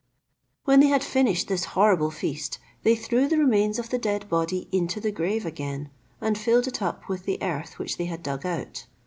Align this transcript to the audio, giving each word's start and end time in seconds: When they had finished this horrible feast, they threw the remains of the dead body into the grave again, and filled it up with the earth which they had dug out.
When 0.65 0.79
they 0.79 0.87
had 0.87 1.03
finished 1.03 1.47
this 1.47 1.63
horrible 1.77 2.09
feast, 2.09 2.57
they 2.81 2.95
threw 2.95 3.27
the 3.27 3.37
remains 3.37 3.77
of 3.77 3.91
the 3.91 3.99
dead 3.99 4.27
body 4.29 4.67
into 4.71 4.99
the 4.99 5.11
grave 5.11 5.45
again, 5.45 5.91
and 6.19 6.35
filled 6.39 6.65
it 6.65 6.81
up 6.81 7.07
with 7.07 7.25
the 7.25 7.37
earth 7.43 7.77
which 7.77 7.97
they 7.97 8.05
had 8.05 8.23
dug 8.23 8.43
out. 8.43 8.87